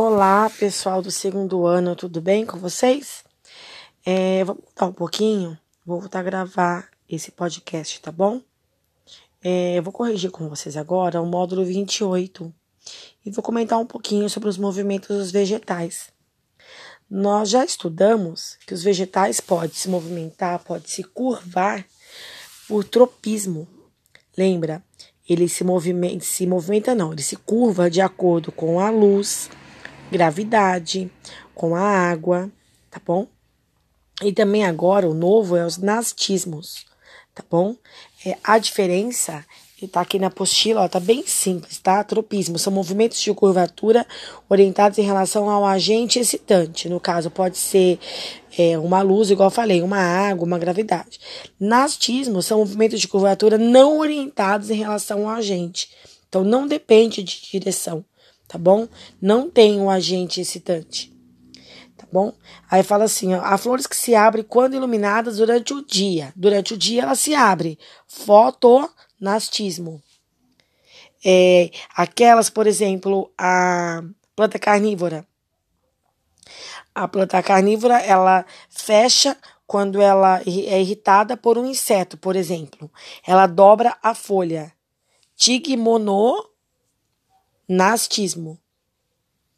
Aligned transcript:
Olá, 0.00 0.48
pessoal 0.48 1.02
do 1.02 1.10
segundo 1.10 1.66
ano, 1.66 1.96
tudo 1.96 2.20
bem 2.20 2.46
com 2.46 2.56
vocês? 2.56 3.24
É, 4.06 4.44
vou 4.44 4.54
mudar 4.54 4.86
um 4.86 4.92
pouquinho, 4.92 5.58
vou 5.84 5.98
voltar 5.98 6.20
a 6.20 6.22
gravar 6.22 6.88
esse 7.10 7.32
podcast, 7.32 8.00
tá 8.00 8.12
bom? 8.12 8.40
É, 9.42 9.80
vou 9.80 9.92
corrigir 9.92 10.30
com 10.30 10.48
vocês 10.48 10.76
agora 10.76 11.20
o 11.20 11.26
módulo 11.26 11.64
28 11.64 12.54
e 13.26 13.30
vou 13.32 13.42
comentar 13.42 13.76
um 13.76 13.84
pouquinho 13.84 14.30
sobre 14.30 14.48
os 14.48 14.56
movimentos 14.56 15.08
dos 15.08 15.32
vegetais. 15.32 16.10
Nós 17.10 17.50
já 17.50 17.64
estudamos 17.64 18.56
que 18.68 18.74
os 18.74 18.84
vegetais 18.84 19.40
podem 19.40 19.74
se 19.74 19.88
movimentar, 19.88 20.62
podem 20.62 20.86
se 20.86 21.02
curvar 21.02 21.84
por 22.68 22.84
tropismo. 22.84 23.66
Lembra? 24.36 24.80
Ele 25.28 25.48
se 25.48 25.64
movimenta, 25.64 26.24
se 26.24 26.46
movimenta 26.46 26.94
não, 26.94 27.12
ele 27.12 27.22
se 27.22 27.34
curva 27.34 27.90
de 27.90 28.00
acordo 28.00 28.52
com 28.52 28.78
a 28.78 28.90
luz, 28.90 29.50
gravidade, 30.10 31.10
com 31.54 31.74
a 31.74 31.80
água, 31.80 32.50
tá 32.90 33.00
bom? 33.04 33.26
E 34.22 34.32
também 34.32 34.64
agora 34.64 35.08
o 35.08 35.14
novo 35.14 35.56
é 35.56 35.64
os 35.64 35.78
nastismos, 35.78 36.86
tá 37.34 37.42
bom? 37.48 37.76
É, 38.26 38.36
a 38.42 38.58
diferença 38.58 39.44
está 39.80 40.00
aqui 40.00 40.18
na 40.18 40.26
apostila, 40.26 40.82
ó, 40.82 40.88
tá 40.88 40.98
bem 40.98 41.24
simples, 41.24 41.78
tá? 41.78 42.02
Tropismo 42.02 42.58
são 42.58 42.72
movimentos 42.72 43.20
de 43.20 43.32
curvatura 43.32 44.04
orientados 44.48 44.98
em 44.98 45.02
relação 45.02 45.48
ao 45.48 45.64
agente 45.64 46.18
excitante. 46.18 46.88
No 46.88 46.98
caso, 46.98 47.30
pode 47.30 47.56
ser 47.58 47.98
é, 48.58 48.76
uma 48.76 49.02
luz, 49.02 49.30
igual 49.30 49.46
eu 49.46 49.54
falei, 49.54 49.80
uma 49.80 49.98
água, 49.98 50.44
uma 50.44 50.58
gravidade. 50.58 51.20
Nastismo 51.60 52.42
são 52.42 52.58
movimentos 52.58 53.00
de 53.00 53.06
curvatura 53.06 53.56
não 53.56 53.98
orientados 53.98 54.70
em 54.70 54.74
relação 54.74 55.28
ao 55.28 55.36
agente. 55.36 55.90
Então, 56.28 56.42
não 56.42 56.66
depende 56.66 57.22
de 57.22 57.40
direção 57.52 58.04
tá 58.48 58.58
bom? 58.58 58.88
Não 59.20 59.48
tem 59.48 59.78
um 59.78 59.90
agente 59.90 60.40
excitante, 60.40 61.12
tá 61.96 62.06
bom? 62.10 62.32
Aí 62.70 62.82
fala 62.82 63.04
assim, 63.04 63.34
ó, 63.34 63.42
há 63.42 63.58
flores 63.58 63.86
que 63.86 63.94
se 63.94 64.14
abrem 64.14 64.42
quando 64.42 64.74
iluminadas 64.74 65.36
durante 65.36 65.74
o 65.74 65.84
dia. 65.84 66.32
Durante 66.34 66.72
o 66.74 66.78
dia 66.78 67.02
ela 67.02 67.14
se 67.14 67.34
abre. 67.34 67.78
Fotonastismo. 68.06 70.02
É, 71.24 71.70
aquelas, 71.94 72.48
por 72.48 72.66
exemplo, 72.66 73.30
a 73.36 74.02
planta 74.34 74.58
carnívora. 74.58 75.26
A 76.94 77.06
planta 77.06 77.42
carnívora, 77.42 77.98
ela 77.98 78.46
fecha 78.70 79.36
quando 79.66 80.00
ela 80.00 80.40
é 80.46 80.80
irritada 80.80 81.36
por 81.36 81.58
um 81.58 81.66
inseto, 81.66 82.16
por 82.16 82.34
exemplo. 82.34 82.90
Ela 83.26 83.46
dobra 83.46 83.96
a 84.02 84.14
folha. 84.14 84.72
Tigmono 85.36 86.47
nastismo. 87.68 88.58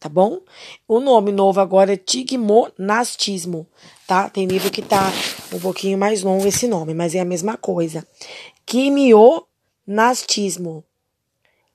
Tá 0.00 0.08
bom? 0.08 0.40
O 0.88 0.98
nome 0.98 1.30
novo 1.30 1.60
agora 1.60 1.92
é 1.92 1.96
tigmonastismo, 1.96 3.66
tá? 4.06 4.30
Tem 4.30 4.46
livro 4.46 4.70
que 4.70 4.80
tá 4.80 5.12
um 5.52 5.60
pouquinho 5.60 5.98
mais 5.98 6.22
longo 6.22 6.46
esse 6.46 6.66
nome, 6.66 6.94
mas 6.94 7.14
é 7.14 7.20
a 7.20 7.24
mesma 7.24 7.58
coisa. 7.58 8.06
Quimionastismo. 8.64 10.82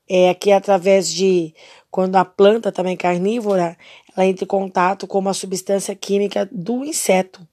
É 0.08 0.30
aqui 0.30 0.50
através 0.50 1.08
de 1.08 1.54
quando 1.88 2.16
a 2.16 2.24
planta 2.24 2.72
também 2.72 2.94
é 2.94 2.96
carnívora, 2.96 3.78
ela 4.16 4.26
entra 4.26 4.44
em 4.44 4.48
contato 4.48 5.06
com 5.06 5.18
uma 5.18 5.32
substância 5.32 5.94
química 5.94 6.48
do 6.50 6.84
inseto. 6.84 7.46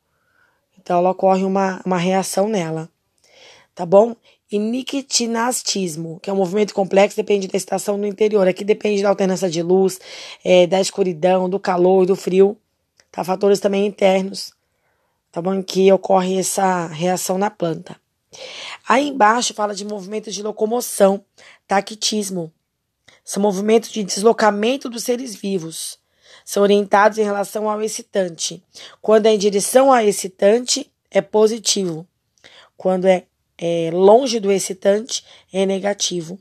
Então 0.80 0.98
ela 0.98 1.11
ocorre 1.11 1.44
uma, 1.44 1.84
uma 1.86 1.98
reação 1.98 2.50
nela. 2.50 2.89
Tá 3.76 3.86
bom? 3.86 4.16
E 4.53 4.59
nictinastismo, 4.59 6.19
que 6.21 6.29
é 6.29 6.33
um 6.33 6.35
movimento 6.35 6.75
complexo, 6.75 7.15
depende 7.15 7.47
da 7.47 7.57
estação 7.57 7.97
no 7.97 8.05
interior. 8.05 8.47
Aqui 8.47 8.63
depende 8.63 9.01
da 9.01 9.09
alternância 9.09 9.49
de 9.49 9.63
luz, 9.63 9.99
é, 10.45 10.67
da 10.67 10.79
escuridão, 10.79 11.49
do 11.49 11.59
calor 11.59 12.05
do 12.05 12.15
frio. 12.15 12.55
Tá? 13.11 13.23
Fatores 13.23 13.59
também 13.59 13.87
internos, 13.87 14.53
tá 15.31 15.41
bom? 15.41 15.63
Que 15.63 15.91
ocorre 15.91 16.37
essa 16.37 16.85
reação 16.85 17.39
na 17.39 17.49
planta. 17.49 17.99
Aí 18.87 19.08
embaixo 19.08 19.55
fala 19.55 19.73
de 19.73 19.83
movimentos 19.83 20.36
de 20.36 20.43
locomoção, 20.43 21.25
tactismo. 21.67 22.53
São 23.25 23.42
movimentos 23.42 23.89
de 23.89 24.03
deslocamento 24.03 24.87
dos 24.87 25.03
seres 25.03 25.33
vivos. 25.33 25.97
São 26.45 26.61
orientados 26.61 27.17
em 27.17 27.23
relação 27.23 27.67
ao 27.67 27.81
excitante. 27.81 28.63
Quando 29.02 29.25
é 29.25 29.33
em 29.33 29.37
direção 29.39 29.92
ao 29.92 30.02
excitante, 30.02 30.92
é 31.09 31.21
positivo. 31.21 32.08
Quando 32.77 33.05
é 33.05 33.25
é, 33.65 33.89
longe 33.93 34.41
do 34.41 34.51
excitante 34.51 35.23
é 35.53 35.65
negativo. 35.65 36.37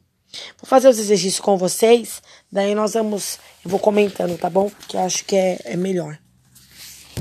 Vou 0.60 0.66
fazer 0.66 0.88
os 0.88 0.98
exercícios 0.98 1.38
com 1.38 1.56
vocês, 1.56 2.20
daí 2.50 2.74
nós 2.74 2.94
vamos, 2.94 3.38
eu 3.64 3.70
vou 3.70 3.78
comentando, 3.78 4.36
tá 4.36 4.50
bom? 4.50 4.68
Que 4.88 4.96
eu 4.96 5.00
acho 5.02 5.24
que 5.24 5.36
é, 5.36 5.60
é 5.66 5.76
melhor. 5.76 6.18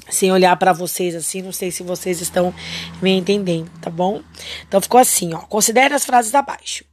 Sem 0.09 0.31
olhar 0.31 0.55
para 0.55 0.73
vocês 0.73 1.13
assim, 1.13 1.43
não 1.43 1.51
sei 1.51 1.69
se 1.69 1.83
vocês 1.83 2.19
estão 2.19 2.51
me 2.99 3.11
entendendo, 3.11 3.69
tá 3.79 3.91
bom? 3.91 4.23
Então 4.67 4.81
ficou 4.81 4.99
assim, 4.99 5.35
ó. 5.35 5.41
Considere 5.41 5.93
as 5.93 6.03
frases 6.03 6.33
abaixo. 6.33 6.83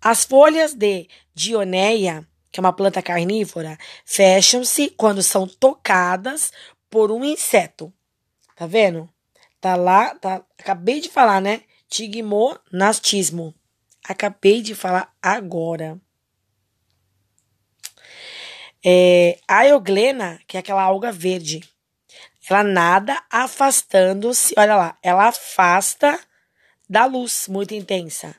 As 0.00 0.24
folhas 0.24 0.74
de 0.74 1.08
Dioneia, 1.34 2.24
que 2.52 2.60
é 2.60 2.62
uma 2.62 2.72
planta 2.72 3.02
carnívora, 3.02 3.76
fecham-se 4.04 4.90
quando 4.90 5.24
são 5.24 5.44
tocadas 5.44 6.52
por 6.88 7.10
um 7.10 7.24
inseto. 7.24 7.92
Tá 8.54 8.64
vendo? 8.64 9.08
Tá 9.60 9.74
lá, 9.74 10.14
tá, 10.14 10.40
acabei 10.56 11.00
de 11.00 11.08
falar, 11.08 11.40
né? 11.40 11.62
Tigmonastismo. 11.88 13.54
Acabei 14.04 14.62
de 14.62 14.74
falar 14.74 15.12
agora. 15.20 16.00
É, 18.84 19.38
a 19.48 19.66
euglena, 19.66 20.40
que 20.46 20.56
é 20.56 20.60
aquela 20.60 20.82
alga 20.82 21.10
verde, 21.10 21.62
ela 22.48 22.62
nada 22.62 23.22
afastando-se, 23.30 24.54
olha 24.56 24.76
lá, 24.76 24.98
ela 25.02 25.28
afasta 25.28 26.18
da 26.88 27.04
luz 27.04 27.48
muito 27.48 27.74
intensa. 27.74 28.34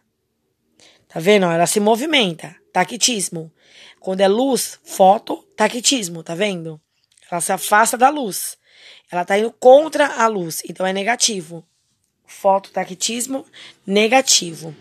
Tá 1.08 1.20
vendo? 1.20 1.46
Ela 1.46 1.68
se 1.68 1.80
movimenta, 1.80 2.56
taquitismo. 2.72 3.52
Quando 4.00 4.22
é 4.22 4.28
luz, 4.28 4.80
foto, 4.84 5.44
taquitismo, 5.56 6.24
tá 6.24 6.34
vendo? 6.34 6.82
Ela 7.30 7.42
se 7.42 7.52
afasta 7.52 7.98
da 7.98 8.10
luz. 8.10 8.58
Ela 9.12 9.26
tá 9.26 9.38
indo 9.38 9.52
contra 9.52 10.08
a 10.24 10.28
luz, 10.28 10.62
então 10.68 10.86
é 10.86 10.94
negativo 10.94 11.68
fototactismo 12.30 13.46
negativo. 13.86 14.76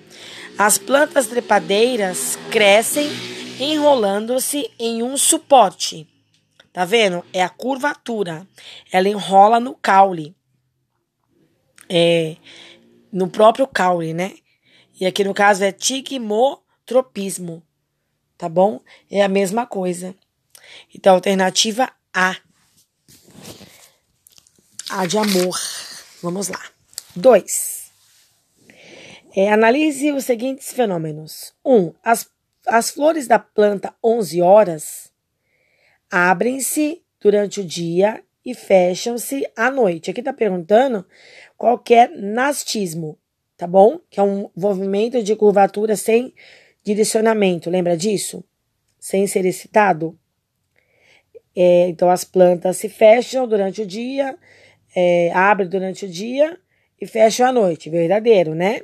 As 0.57 0.79
plantas 0.79 1.27
trepadeiras 1.27 2.39
crescem 2.51 3.09
enrolando-se 3.59 4.71
em 4.79 5.03
um 5.03 5.17
suporte. 5.17 6.07
Tá 6.73 6.85
vendo? 6.85 7.25
É 7.33 7.43
a 7.43 7.49
curvatura. 7.49 8.47
Ela 8.93 9.09
enrola 9.09 9.59
no 9.59 9.75
caule. 9.75 10.37
É, 11.89 12.37
no 13.11 13.29
próprio 13.29 13.67
caule, 13.67 14.13
né? 14.13 14.35
E 15.01 15.07
aqui 15.07 15.25
no 15.25 15.33
caso 15.33 15.65
é 15.65 15.73
tigmotropismo. 15.73 17.63
Tá 18.37 18.49
bom? 18.49 18.81
É 19.11 19.23
a 19.23 19.29
mesma 19.29 19.67
coisa. 19.67 20.15
Então, 20.95 21.15
alternativa 21.15 21.91
A. 22.13 22.37
A 24.91 25.07
de 25.07 25.19
amor. 25.19 25.59
Vamos 26.23 26.49
lá. 26.49 26.78
2. 27.19 27.93
É, 29.37 29.53
analise 29.53 30.13
os 30.13 30.25
seguintes 30.25 30.73
fenômenos. 30.73 31.53
1. 31.65 31.77
Um, 31.77 31.95
as, 32.03 32.29
as 32.67 32.91
flores 32.91 33.27
da 33.27 33.39
planta 33.39 33.95
11 34.03 34.41
horas 34.41 35.13
abrem-se 36.11 37.03
durante 37.21 37.61
o 37.61 37.65
dia 37.65 38.23
e 38.45 38.55
fecham-se 38.55 39.47
à 39.55 39.71
noite. 39.71 40.11
Aqui 40.11 40.21
está 40.21 40.33
perguntando 40.33 41.05
qualquer 41.57 42.11
nastismo, 42.11 43.19
tá 43.57 43.67
bom? 43.67 44.01
Que 44.09 44.19
é 44.19 44.23
um 44.23 44.49
movimento 44.57 45.23
de 45.23 45.37
curvatura 45.37 45.97
sem 45.97 46.33
direcionamento, 46.83 47.69
lembra 47.69 47.97
disso? 47.97 48.43
Sem 48.99 49.27
ser 49.27 49.45
excitado. 49.45 50.19
É, 51.55 51.89
então, 51.89 52.09
as 52.09 52.25
plantas 52.25 52.77
se 52.77 52.89
fecham 52.89 53.47
durante 53.47 53.83
o 53.83 53.87
dia, 53.87 54.39
é, 54.95 55.31
abrem 55.33 55.69
durante 55.69 56.07
o 56.07 56.09
dia 56.09 56.59
e 57.01 57.07
fecham 57.07 57.47
à 57.47 57.53
noite. 57.53 57.91
Verdadeiro, 57.91 58.55
né? 58.55 58.81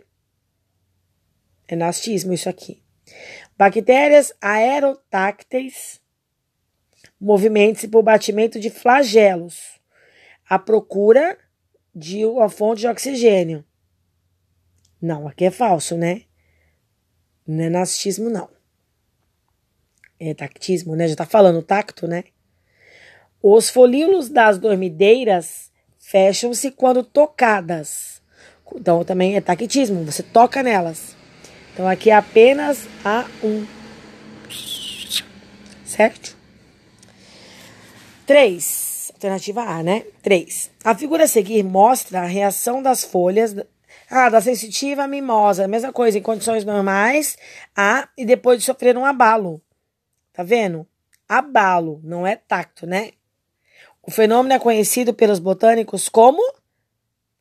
É 1.67 1.75
nastismo 1.75 2.33
isso 2.33 2.49
aqui. 2.49 2.83
Bactérias 3.57 4.33
aerotácteis 4.41 6.01
movimentam-se 7.21 7.89
por 7.89 8.03
batimento 8.03 8.59
de 8.59 8.71
flagelos 8.71 9.81
à 10.49 10.59
procura 10.59 11.39
de 11.95 12.25
uma 12.25 12.49
fonte 12.49 12.81
de 12.81 12.89
oxigênio. 12.89 13.65
Não, 15.01 15.29
aqui 15.29 15.45
é 15.45 15.51
falso, 15.51 15.97
né? 15.97 16.23
Não 17.47 17.65
é 17.65 17.71
nastismo, 17.71 18.29
não. 18.29 18.49
É 20.19 20.35
tactismo, 20.35 20.97
né? 20.97 21.07
Já 21.09 21.17
tá 21.17 21.27
falando 21.27 21.63
tacto, 21.63 22.07
né? 22.07 22.25
Os 23.43 23.69
folíolos 23.69 24.31
das 24.31 24.59
dormideiras 24.59 25.71
fecham-se 26.05 26.71
quando 26.71 27.03
tocadas. 27.03 28.23
Então 28.75 29.05
também 29.05 29.37
é 29.37 29.41
taquitismo, 29.41 30.05
você 30.05 30.23
toca 30.23 30.63
nelas. 30.63 31.17
Então 31.73 31.89
aqui 31.89 32.11
é 32.11 32.15
apenas 32.15 32.87
a 33.05 33.27
um. 33.43 33.67
Certo? 35.85 36.37
3. 38.27 39.13
Alternativa 39.15 39.63
A, 39.63 39.83
né? 39.83 40.05
3. 40.23 40.71
A 40.83 40.95
figura 40.95 41.25
a 41.25 41.29
seguir 41.29 41.63
mostra 41.63 42.21
a 42.21 42.27
reação 42.27 42.83
das 42.83 43.05
folhas. 43.05 43.55
Ah, 44.11 44.29
da 44.29 44.41
sensitiva 44.41 45.09
mimosa, 45.09 45.67
mesma 45.67 45.93
coisa, 45.93 46.19
em 46.19 46.23
condições 46.23 46.65
normais, 46.65 47.37
A, 47.75 48.09
e 48.17 48.25
depois 48.25 48.59
de 48.59 48.65
sofrer 48.65 48.97
um 48.97 49.05
abalo. 49.05 49.63
Tá 50.33 50.43
vendo? 50.43 50.87
Abalo, 51.29 52.01
não 52.05 52.27
é 52.27 52.37
tacto, 52.37 52.87
né? 52.87 53.13
O 54.07 54.11
fenômeno 54.11 54.55
é 54.55 54.59
conhecido 54.59 55.15
pelos 55.15 55.39
botânicos 55.39 56.09
como. 56.09 56.43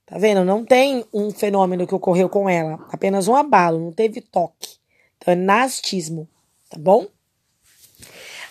Tá 0.06 0.18
vendo? 0.18 0.44
Não 0.45 0.63
tem 0.65 1.06
um 1.13 1.31
fenômeno 1.31 1.88
que 1.88 1.95
ocorreu 1.95 2.30
com 2.30 2.50
ela, 2.50 2.86
apenas 2.92 3.27
um 3.27 3.36
abalo, 3.36 3.80
não 3.80 3.92
teve 3.92 4.21
toque. 4.21 4.77
Então 5.18 5.33
é 5.33 5.36
nastismo, 5.36 6.27
tá 6.69 6.77
bom? 6.77 7.07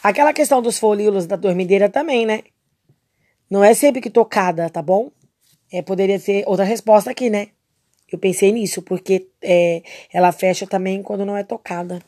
Aquela 0.03 0.33
questão 0.33 0.61
dos 0.61 0.79
folíolos 0.79 1.27
da 1.27 1.37
dormideira 1.37 1.89
também, 1.89 2.27
né? 2.27 2.43
Não 3.49 3.63
é 3.63 3.75
sempre 3.75 4.01
que 4.01 4.11
tocada, 4.11 4.69
tá 4.71 4.83
bom? 4.83 5.11
É, 5.71 5.83
poderia 5.83 6.19
ser 6.19 6.43
outra 6.47 6.65
resposta 6.65 7.11
aqui, 7.11 7.31
né? 7.31 7.49
Eu 8.11 8.19
pensei 8.19 8.51
nisso, 8.51 8.83
porque 8.83 9.29
é, 9.41 9.83
ela 10.13 10.33
fecha 10.33 10.67
também 10.67 11.03
quando 11.03 11.25
não 11.25 11.37
é 11.37 11.45
tocada. 11.45 12.03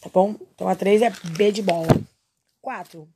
Tá 0.00 0.10
bom? 0.12 0.34
Então 0.54 0.68
a 0.68 0.74
3 0.74 1.02
é 1.02 1.12
B 1.36 1.52
de 1.52 1.62
bola. 1.62 1.88
4. 2.60 3.06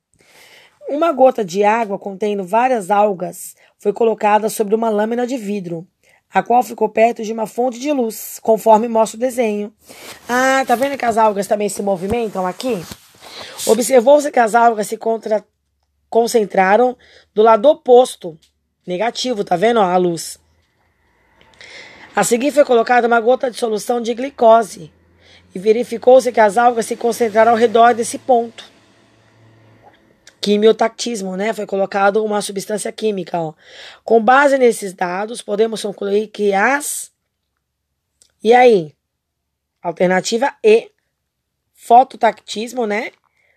Uma 0.89 1.11
gota 1.11 1.45
de 1.45 1.63
água 1.63 1.99
contendo 1.99 2.43
várias 2.43 2.89
algas 2.89 3.55
foi 3.77 3.93
colocada 3.93 4.49
sobre 4.49 4.73
uma 4.73 4.89
lâmina 4.89 5.27
de 5.27 5.37
vidro, 5.37 5.87
a 6.33 6.41
qual 6.41 6.63
ficou 6.63 6.89
perto 6.89 7.23
de 7.23 7.31
uma 7.31 7.45
fonte 7.45 7.79
de 7.79 7.91
luz, 7.91 8.39
conforme 8.41 8.87
mostra 8.87 9.15
o 9.15 9.19
desenho. 9.19 9.71
Ah, 10.27 10.63
tá 10.65 10.73
vendo 10.75 10.97
que 10.97 11.05
as 11.05 11.15
algas 11.15 11.45
também 11.45 11.69
se 11.69 11.83
movimentam 11.83 12.47
aqui? 12.47 12.83
Observou-se 13.67 14.31
que 14.31 14.39
as 14.39 14.55
algas 14.55 14.87
se 14.87 14.97
contra... 14.97 15.45
concentraram 16.09 16.97
do 17.35 17.43
lado 17.43 17.67
oposto, 17.69 18.35
negativo, 18.85 19.43
tá 19.43 19.55
vendo 19.55 19.79
a 19.79 19.95
luz? 19.95 20.39
A 22.15 22.23
seguir 22.23 22.51
foi 22.51 22.65
colocada 22.65 23.05
uma 23.05 23.21
gota 23.21 23.51
de 23.51 23.57
solução 23.59 24.01
de 24.01 24.15
glicose 24.15 24.91
e 25.53 25.59
verificou-se 25.59 26.31
que 26.31 26.39
as 26.39 26.57
algas 26.57 26.87
se 26.87 26.95
concentraram 26.95 27.51
ao 27.51 27.57
redor 27.57 27.93
desse 27.93 28.17
ponto 28.17 28.68
quimiotactismo, 30.41 31.35
né? 31.35 31.53
Foi 31.53 31.65
colocado 31.65 32.23
uma 32.23 32.41
substância 32.41 32.91
química, 32.91 33.39
ó. 33.39 33.53
Com 34.03 34.23
base 34.23 34.57
nesses 34.57 34.93
dados, 34.93 35.41
podemos 35.41 35.81
concluir 35.81 36.27
que 36.27 36.53
as 36.53 37.11
E 38.43 38.53
aí? 38.53 38.95
Alternativa 39.81 40.55
E, 40.63 40.91
fototactismo, 41.73 42.85
né? 42.85 43.11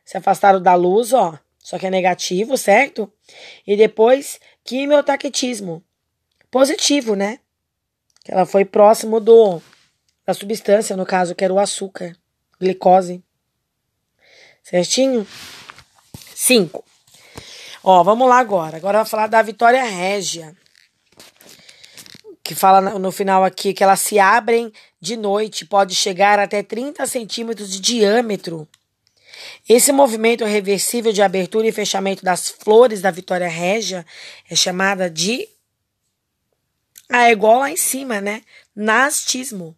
Se 0.04 0.16
afastaram 0.16 0.60
da 0.60 0.74
luz, 0.74 1.12
ó, 1.12 1.38
só 1.58 1.78
que 1.78 1.86
é 1.86 1.90
negativo, 1.90 2.56
certo? 2.56 3.12
E 3.66 3.76
depois 3.76 4.40
quimiotactismo, 4.64 5.82
positivo, 6.50 7.14
né? 7.14 7.38
Que 8.24 8.32
ela 8.32 8.46
foi 8.46 8.64
próximo 8.64 9.20
do 9.20 9.60
da 10.24 10.34
substância, 10.34 10.96
no 10.96 11.04
caso, 11.04 11.34
que 11.34 11.44
era 11.44 11.52
o 11.52 11.58
açúcar, 11.58 12.16
glicose. 12.60 13.22
Certinho? 14.62 15.26
5. 16.42 16.84
Ó, 17.84 18.02
vamos 18.02 18.28
lá 18.28 18.38
agora. 18.40 18.76
Agora 18.76 18.98
vai 18.98 19.06
falar 19.06 19.28
da 19.28 19.40
Vitória 19.42 19.84
Régia. 19.84 20.56
Que 22.42 22.52
fala 22.52 22.98
no 22.98 23.12
final 23.12 23.44
aqui 23.44 23.72
que 23.72 23.84
elas 23.84 24.00
se 24.00 24.18
abrem 24.18 24.72
de 25.00 25.16
noite, 25.16 25.64
pode 25.64 25.94
chegar 25.94 26.40
até 26.40 26.60
30 26.60 27.06
centímetros 27.06 27.70
de 27.70 27.80
diâmetro. 27.80 28.68
Esse 29.68 29.92
movimento 29.92 30.44
reversível 30.44 31.12
de 31.12 31.22
abertura 31.22 31.68
e 31.68 31.72
fechamento 31.72 32.24
das 32.24 32.48
flores 32.48 33.00
da 33.00 33.12
Vitória 33.12 33.48
Régia 33.48 34.04
é 34.50 34.56
chamada 34.56 35.08
de. 35.08 35.48
Ah, 37.08 37.28
é 37.28 37.32
igual 37.32 37.60
lá 37.60 37.70
em 37.70 37.76
cima, 37.76 38.20
né? 38.20 38.42
Nastismo. 38.74 39.76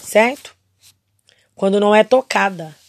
Certo? 0.00 0.54
Quando 1.56 1.80
não 1.80 1.92
é 1.92 2.04
tocada. 2.04 2.85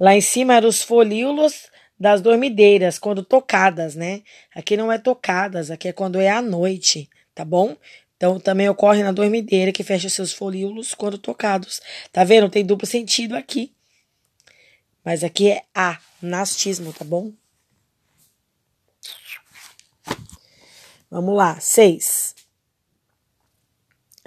Lá 0.00 0.16
em 0.16 0.22
cima 0.22 0.54
eram 0.54 0.68
os 0.68 0.82
folíolos 0.82 1.68
das 1.98 2.22
dormideiras, 2.22 2.98
quando 2.98 3.22
tocadas, 3.22 3.94
né? 3.94 4.22
Aqui 4.54 4.74
não 4.74 4.90
é 4.90 4.96
tocadas, 4.96 5.70
aqui 5.70 5.88
é 5.88 5.92
quando 5.92 6.18
é 6.18 6.30
à 6.30 6.40
noite, 6.40 7.10
tá 7.34 7.44
bom? 7.44 7.76
Então 8.16 8.40
também 8.40 8.66
ocorre 8.68 9.02
na 9.02 9.12
dormideira 9.12 9.72
que 9.72 9.84
fecha 9.84 10.08
seus 10.08 10.32
folíolos 10.32 10.94
quando 10.94 11.18
tocados. 11.18 11.82
Tá 12.10 12.24
vendo? 12.24 12.48
Tem 12.48 12.64
duplo 12.64 12.86
sentido 12.86 13.36
aqui. 13.36 13.74
Mas 15.04 15.22
aqui 15.22 15.50
é 15.50 15.64
a, 15.74 15.98
nastismo, 16.22 16.92
tá 16.94 17.04
bom? 17.04 17.32
Vamos 21.10 21.36
lá, 21.36 21.60
seis. 21.60 22.29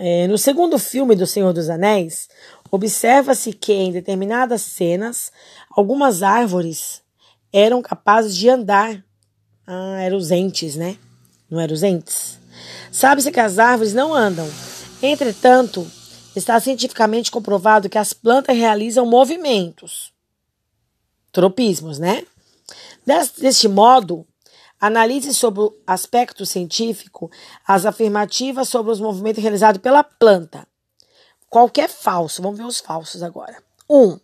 É, 0.06 0.28
no 0.28 0.38
segundo 0.38 0.78
filme 0.78 1.16
do 1.16 1.26
Senhor 1.26 1.54
dos 1.54 1.70
Anéis, 1.70 2.28
observa-se 2.70 3.54
que 3.54 3.72
em 3.72 3.90
determinadas 3.90 4.62
cenas 4.62 5.32
Algumas 5.76 6.22
árvores 6.22 7.02
eram 7.52 7.82
capazes 7.82 8.36
de 8.36 8.48
andar. 8.48 9.04
Ah, 9.66 10.00
eram 10.02 10.18
os 10.18 10.30
entes, 10.30 10.76
né? 10.76 10.98
Não 11.50 11.60
eram 11.60 11.74
os 11.74 11.82
entes. 11.82 12.38
Sabe-se 12.92 13.32
que 13.32 13.40
as 13.40 13.58
árvores 13.58 13.94
não 13.94 14.14
andam. 14.14 14.48
Entretanto, 15.02 15.90
está 16.36 16.60
cientificamente 16.60 17.32
comprovado 17.32 17.90
que 17.90 17.98
as 17.98 18.14
plantas 18.14 18.56
realizam 18.56 19.06
movimentos. 19.06 20.14
Tropismos, 21.32 21.98
né? 21.98 22.24
Deste 23.40 23.68
modo, 23.68 24.28
analise 24.84 25.34
sobre 25.34 25.62
o 25.62 25.74
aspecto 25.88 26.46
científico 26.46 27.32
as 27.66 27.86
afirmativas 27.86 28.68
sobre 28.68 28.92
os 28.92 29.00
movimentos 29.00 29.42
realizados 29.42 29.82
pela 29.82 30.04
planta. 30.04 30.68
Qualquer 31.50 31.88
falso, 31.88 32.42
vamos 32.42 32.58
ver 32.58 32.66
os 32.66 32.82
falsos 32.82 33.24
agora. 33.24 33.64
1. 33.90 33.98
Um, 33.98 34.20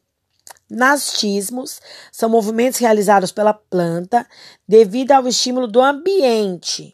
Nastismos 0.69 1.79
são 2.11 2.29
movimentos 2.29 2.77
realizados 2.77 3.31
pela 3.31 3.53
planta 3.53 4.27
devido 4.67 5.13
ao 5.13 5.27
estímulo 5.29 5.65
do 5.65 5.81
ambiente. 5.81 6.93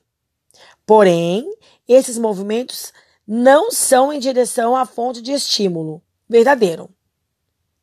Porém, 0.86 1.52
esses 1.88 2.20
movimentos 2.20 2.94
não 3.28 3.72
são 3.72 4.14
em 4.14 4.20
direção 4.20 4.76
à 4.76 4.86
fonte 4.86 5.24
de 5.24 5.32
estímulo 5.32 6.04
verdadeiro. 6.30 6.88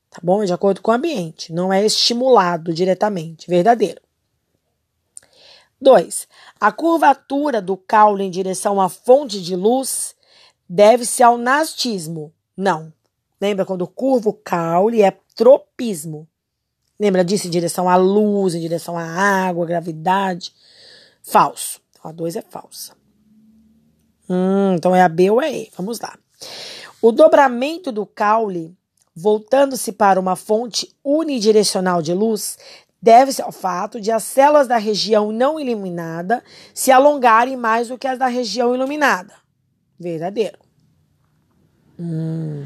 Tá 0.09 0.21
bom? 0.23 0.45
De 0.45 0.53
acordo 0.53 0.81
com 0.81 0.93
o 0.93 0.95
ambiente. 0.95 1.53
Não 1.53 1.73
é 1.73 1.85
estimulado 1.85 2.73
diretamente. 2.73 3.51
Verdadeiro. 3.51 4.01
2. 5.83 6.29
A 6.61 6.73
curvatura 6.73 7.61
do 7.61 7.77
caule 7.77 8.25
em 8.25 8.31
direção 8.31 8.81
à 8.81 8.89
fonte 8.89 9.43
de 9.43 9.57
luz 9.57 10.15
deve-se 10.69 11.23
ao 11.23 11.37
nastismo. 11.37 12.33
Não. 12.57 12.93
Lembra 13.41 13.67
quando 13.67 13.87
curva 13.87 14.31
o 14.31 14.33
caule 14.33 15.03
é 15.03 15.11
tropismo. 15.35 16.29
Lembra 16.99 17.25
disso? 17.25 17.49
Em 17.49 17.51
direção 17.51 17.89
à 17.89 17.97
luz, 17.97 18.55
em 18.55 18.61
direção 18.61 18.97
à 18.97 19.05
água, 19.05 19.67
gravidade. 19.67 20.55
Falso. 21.23 21.81
Então, 21.91 22.11
a 22.11 22.13
2 22.13 22.37
é 22.37 22.43
falsa. 22.43 22.95
Hum, 24.31 24.75
então 24.77 24.95
é 24.95 25.03
a 25.03 25.09
B 25.09 25.31
ou 25.31 25.43
é 25.43 25.53
E. 25.53 25.71
Vamos 25.77 25.99
lá. 25.99 26.17
O 27.01 27.11
dobramento 27.11 27.91
do 27.91 28.07
caule, 28.07 28.73
voltando-se 29.15 29.91
para 29.91 30.21
uma 30.21 30.37
fonte 30.37 30.95
unidirecional 31.05 32.01
de 32.01 32.15
luz, 32.15 32.57
deve-se 33.03 33.43
ao 33.43 33.51
fato 33.51 34.01
de 34.01 34.13
as 34.13 34.23
células 34.23 34.69
da 34.69 34.77
região 34.77 35.33
não 35.33 35.59
iluminada 35.59 36.43
se 36.73 36.93
alongarem 36.93 37.57
mais 37.57 37.89
do 37.89 37.99
que 37.99 38.07
as 38.07 38.19
da 38.19 38.29
região 38.29 38.73
iluminada. 38.73 39.35
Verdadeiro. 39.99 40.59
Hum. 41.99 42.65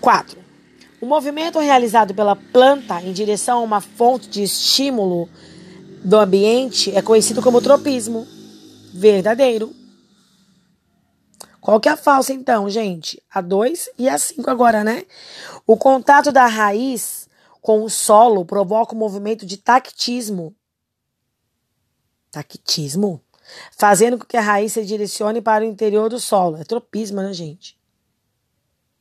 4. 0.00 0.38
O 1.00 1.06
movimento 1.06 1.58
realizado 1.60 2.14
pela 2.14 2.34
planta 2.34 3.00
em 3.00 3.12
direção 3.12 3.58
a 3.58 3.62
uma 3.62 3.80
fonte 3.80 4.28
de 4.28 4.42
estímulo 4.42 5.28
do 6.04 6.18
ambiente 6.18 6.94
é 6.94 7.00
conhecido 7.00 7.40
como 7.40 7.62
tropismo. 7.62 8.26
Verdadeiro. 8.92 9.74
Qual 11.60 11.80
que 11.80 11.88
é 11.88 11.92
a 11.92 11.96
falsa 11.96 12.32
então, 12.32 12.68
gente? 12.68 13.22
A 13.32 13.40
2 13.40 13.90
e 13.98 14.08
a 14.08 14.18
5 14.18 14.50
agora, 14.50 14.84
né? 14.84 15.04
O 15.66 15.76
contato 15.76 16.30
da 16.30 16.46
raiz 16.46 17.23
com 17.64 17.82
o 17.82 17.88
solo 17.88 18.44
provoca 18.44 18.94
um 18.94 18.98
movimento 18.98 19.46
de 19.46 19.56
tactismo. 19.56 20.54
Tactismo? 22.30 23.24
Fazendo 23.72 24.18
com 24.18 24.26
que 24.26 24.36
a 24.36 24.42
raiz 24.42 24.74
se 24.74 24.84
direcione 24.84 25.40
para 25.40 25.64
o 25.64 25.66
interior 25.66 26.10
do 26.10 26.20
solo. 26.20 26.58
É 26.58 26.64
tropismo, 26.64 27.22
né, 27.22 27.32
gente? 27.32 27.78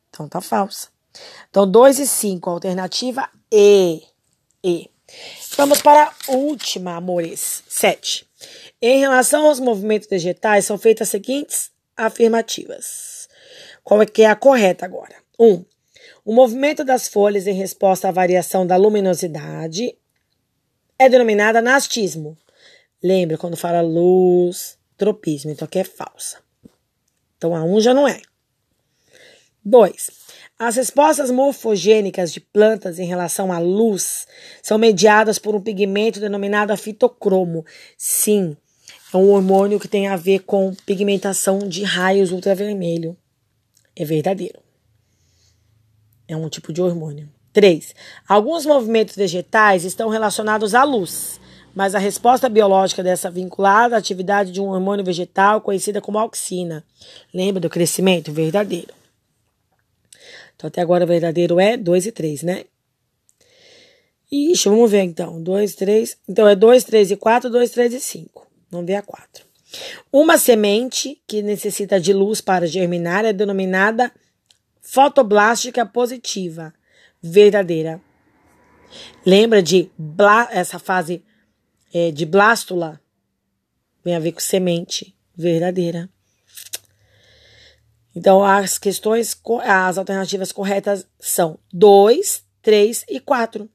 Então 0.09 0.29
tá 0.29 0.39
falsa. 0.39 0.87
Então, 1.49 1.69
2 1.69 1.99
e 1.99 2.07
5, 2.07 2.49
alternativa 2.49 3.29
E. 3.51 4.01
E. 4.63 4.89
Vamos 5.57 5.81
para 5.81 6.05
a 6.05 6.31
última, 6.31 6.95
amores. 6.95 7.63
7. 7.67 8.25
Em 8.81 9.01
relação 9.01 9.45
aos 9.45 9.59
movimentos 9.59 10.07
vegetais, 10.07 10.63
são 10.63 10.77
feitas 10.77 11.09
as 11.09 11.11
seguintes 11.11 11.69
afirmativas. 11.97 13.27
Qual 13.83 14.01
é 14.01 14.05
que 14.05 14.21
é 14.21 14.27
a 14.27 14.37
correta 14.37 14.85
agora? 14.85 15.15
1. 15.37 15.51
Um, 15.51 15.65
O 16.25 16.33
movimento 16.33 16.85
das 16.85 17.09
folhas 17.09 17.47
em 17.47 17.53
resposta 17.53 18.07
à 18.07 18.11
variação 18.11 18.65
da 18.65 18.77
luminosidade 18.77 19.93
é 20.97 21.09
denominada 21.09 21.61
nastismo. 21.61 22.37
Lembra 23.03 23.37
quando 23.37 23.57
fala 23.57 23.81
luz, 23.81 24.77
tropismo, 24.95 25.51
então 25.51 25.65
aqui 25.65 25.79
é 25.79 25.83
falsa. 25.83 26.37
Então 27.37 27.53
a 27.53 27.61
1 27.61 27.75
um 27.75 27.81
já 27.81 27.93
não 27.93 28.07
é. 28.07 28.21
2. 29.65 30.11
As 30.57 30.77
respostas 30.77 31.29
morfogênicas 31.29 32.31
de 32.31 32.39
plantas 32.39 32.99
em 32.99 33.05
relação 33.05 33.51
à 33.51 33.59
luz 33.59 34.25
são 34.61 34.77
mediadas 34.77 35.37
por 35.37 35.53
um 35.53 35.61
pigmento 35.61 36.21
denominado 36.21 36.75
fitocromo. 36.77 37.65
Sim, 37.97 38.55
é 39.13 39.17
um 39.17 39.29
hormônio 39.31 39.77
que 39.77 39.89
tem 39.89 40.07
a 40.07 40.15
ver 40.15 40.39
com 40.43 40.73
pigmentação 40.85 41.59
de 41.59 41.83
raios 41.83 42.31
ultravermelho. 42.31 43.17
É 43.93 44.05
verdadeiro. 44.05 44.62
É 46.27 46.35
um 46.35 46.49
tipo 46.49 46.71
de 46.71 46.81
hormônio. 46.81 47.29
3. 47.51 47.93
Alguns 48.27 48.65
movimentos 48.65 49.15
vegetais 49.15 49.85
estão 49.85 50.09
relacionados 50.09 50.73
à 50.73 50.83
luz, 50.83 51.39
mas 51.75 51.93
a 51.93 51.99
resposta 51.99 52.49
biológica 52.49 53.03
dessa 53.03 53.29
vinculada 53.29 53.95
à 53.95 53.99
atividade 53.99 54.51
de 54.51 54.59
um 54.59 54.69
hormônio 54.69 55.05
vegetal 55.05 55.61
conhecida 55.61 56.01
como 56.01 56.17
auxina. 56.17 56.83
Lembra 57.33 57.61
do 57.61 57.69
crescimento? 57.69 58.31
Verdadeiro. 58.31 58.93
Então, 60.55 60.67
até 60.67 60.81
agora, 60.81 61.05
verdadeiro 61.05 61.59
é 61.59 61.77
2 61.77 62.07
e 62.07 62.11
3, 62.11 62.43
né? 62.43 62.65
Ixi, 64.31 64.69
vamos 64.69 64.89
ver 64.89 65.03
então. 65.03 65.41
2, 65.41 65.75
3. 65.75 66.17
Então, 66.27 66.47
é 66.47 66.55
2, 66.55 66.83
3 66.83 67.11
e 67.11 67.15
4, 67.15 67.49
2, 67.49 67.69
3 67.69 67.93
e 67.93 67.99
5. 67.99 68.47
Vamos 68.71 68.87
ver 68.87 68.95
a 68.95 69.01
4. 69.01 69.45
Uma 70.11 70.37
semente 70.37 71.21
que 71.27 71.41
necessita 71.41 71.99
de 71.99 72.13
luz 72.13 72.41
para 72.41 72.67
germinar 72.67 73.25
é 73.25 73.33
denominada 73.33 74.11
fotoblástica 74.93 75.87
positiva, 75.87 76.71
verdadeira. 77.19 77.99
Lembra 79.25 79.63
de 79.63 79.89
essa 80.51 80.77
fase 80.77 81.25
é, 81.91 82.11
de 82.11 82.27
blástula? 82.27 83.01
Tem 84.03 84.15
a 84.15 84.19
ver 84.19 84.33
com 84.33 84.39
semente, 84.39 85.17
verdadeira. 85.35 86.07
Então, 88.15 88.43
as 88.43 88.77
questões, 88.77 89.35
as 89.63 89.97
alternativas 89.97 90.51
corretas 90.51 91.07
são 91.19 91.57
2, 91.73 92.43
3 92.61 93.05
e 93.09 93.19
4. 93.19 93.67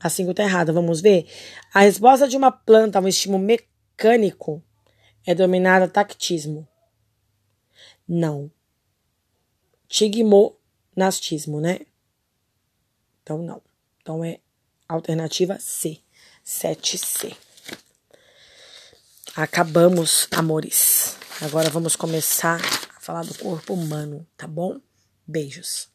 A 0.00 0.10
5 0.10 0.32
está 0.32 0.42
errada, 0.42 0.70
vamos 0.70 1.00
ver? 1.00 1.26
A 1.72 1.80
resposta 1.80 2.28
de 2.28 2.36
uma 2.36 2.52
planta 2.52 2.98
a 2.98 3.00
um 3.00 3.08
estímulo 3.08 3.42
mecânico 3.42 4.62
é 5.26 5.34
denominada 5.34 5.88
tactismo. 5.88 6.68
Não. 8.06 8.52
Tigmonastismo, 9.94 11.60
né? 11.60 11.78
Então, 13.22 13.38
não. 13.38 13.62
Então, 14.02 14.24
é 14.24 14.40
alternativa 14.88 15.56
C. 15.60 16.00
7C. 16.44 17.32
Acabamos, 19.36 20.26
amores. 20.32 21.16
Agora 21.40 21.70
vamos 21.70 21.94
começar 21.94 22.60
a 22.96 23.00
falar 23.00 23.24
do 23.24 23.38
corpo 23.38 23.72
humano, 23.72 24.26
tá 24.36 24.48
bom? 24.48 24.80
Beijos. 25.24 25.93